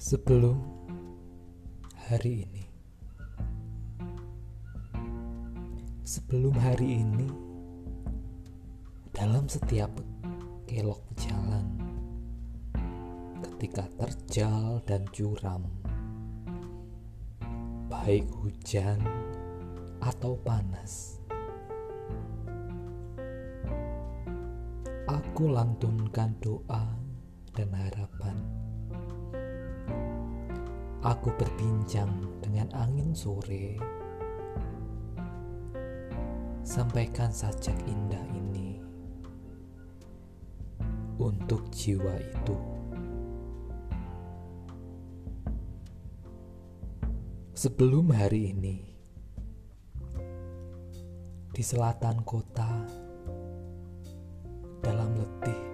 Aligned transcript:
Sebelum 0.00 0.56
hari 2.08 2.48
ini, 2.48 2.64
sebelum 6.00 6.56
hari 6.56 7.04
ini, 7.04 7.28
dalam 9.12 9.44
setiap 9.44 9.92
kelok 10.64 11.04
jalan, 11.20 11.68
ketika 13.44 13.84
terjal 14.00 14.80
dan 14.88 15.04
curam, 15.12 15.68
baik 17.92 18.24
hujan 18.40 19.04
atau 20.00 20.32
panas, 20.40 21.20
aku 25.04 25.44
lantunkan 25.52 26.32
doa 26.40 26.88
dan 27.52 27.68
harapan 27.76 28.60
Aku 31.00 31.32
berbincang 31.32 32.12
dengan 32.44 32.68
angin 32.76 33.16
sore. 33.16 33.80
Sampaikan 36.60 37.32
sajak 37.32 37.72
indah 37.88 38.20
ini 38.36 38.76
untuk 41.16 41.72
jiwa 41.72 42.20
itu. 42.20 42.56
Sebelum 47.56 48.12
hari 48.12 48.52
ini, 48.52 48.76
di 51.48 51.62
selatan 51.64 52.20
kota, 52.28 52.84
dalam 54.84 55.16
letih, 55.16 55.64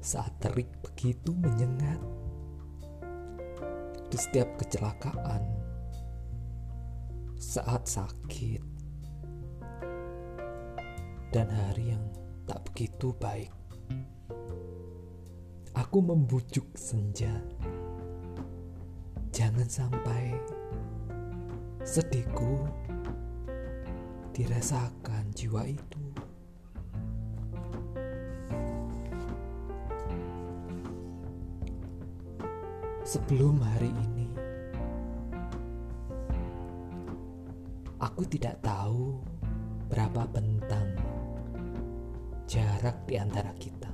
saat 0.00 0.40
terik 0.40 0.72
begitu 0.80 1.36
menyengat 1.36 2.21
di 4.12 4.20
setiap 4.20 4.60
kecelakaan, 4.60 5.40
saat 7.40 7.88
sakit, 7.88 8.60
dan 11.32 11.48
hari 11.48 11.96
yang 11.96 12.04
tak 12.44 12.60
begitu 12.68 13.16
baik. 13.16 13.48
Aku 15.72 16.04
membujuk 16.04 16.68
senja, 16.76 17.32
jangan 19.32 19.64
sampai 19.64 20.36
sedihku 21.80 22.68
dirasakan 24.36 25.32
jiwa 25.32 25.72
itu. 25.72 26.00
Sebelum 33.12 33.60
hari 33.60 33.92
ini. 33.92 34.24
Aku 38.00 38.24
tidak 38.24 38.56
tahu 38.64 39.20
berapa 39.92 40.24
bentang 40.32 40.96
jarak 42.48 43.04
di 43.04 43.20
antara 43.20 43.52
kita. 43.60 43.92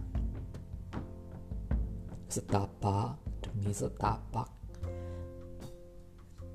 Setapak 2.30 3.18
demi 3.42 3.74
setapak, 3.74 4.46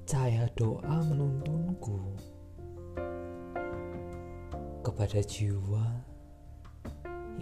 cahaya 0.07 0.47
doa 0.55 1.03
menuntunku 1.03 1.99
kepada 4.87 5.19
jiwa 5.19 5.83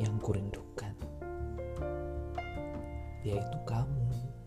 yang 0.02 0.18
kurindukan, 0.18 0.98
yaitu 3.22 3.60
kamu. 3.70 4.41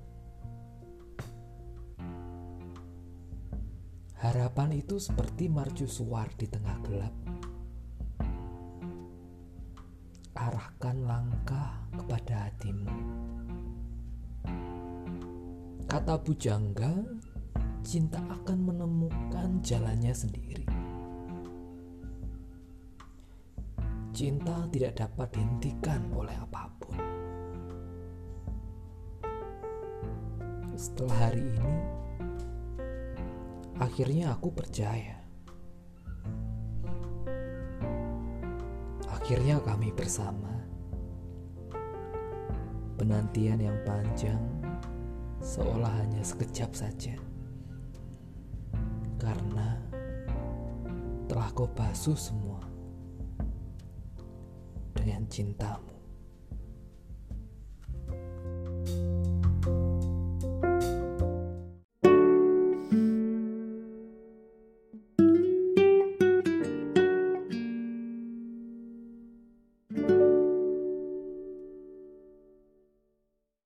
Harapan 4.24 4.80
itu 4.80 4.96
seperti 4.96 5.52
mercusuar 5.52 6.32
di 6.32 6.48
tengah 6.48 6.80
gelap. 6.80 7.12
Arahkan 10.32 10.96
langkah 11.04 11.84
kepada 11.92 12.48
hatimu. 12.48 12.88
Kata 15.84 16.16
bujangga, 16.24 17.04
cinta 17.84 18.16
akan 18.32 18.58
menemukan 18.64 19.60
jalannya 19.60 20.16
sendiri. 20.16 20.64
Cinta 24.16 24.64
tidak 24.72 25.04
dapat 25.04 25.36
dihentikan 25.36 26.00
oleh 26.16 26.32
apa 26.32 26.72
pun. 26.80 26.96
Setelah 30.72 31.28
hari 31.28 31.44
ini, 31.44 32.03
Akhirnya 33.74 34.30
aku 34.30 34.54
percaya. 34.54 35.18
Akhirnya 39.10 39.58
kami 39.58 39.90
bersama. 39.90 40.52
Penantian 42.94 43.58
yang 43.58 43.78
panjang 43.82 44.38
seolah 45.42 45.90
hanya 45.98 46.22
sekejap 46.22 46.70
saja. 46.70 47.18
Karena 49.18 49.74
telah 51.26 51.50
kau 51.50 51.66
basuh 51.66 52.14
semua 52.14 52.62
dengan 54.94 55.26
cintamu. 55.26 55.93